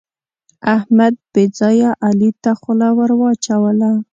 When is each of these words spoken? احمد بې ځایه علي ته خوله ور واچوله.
احمد 0.75 1.13
بې 1.33 1.43
ځایه 1.59 1.91
علي 2.05 2.29
ته 2.43 2.51
خوله 2.59 2.89
ور 2.97 3.11
واچوله. 3.19 3.91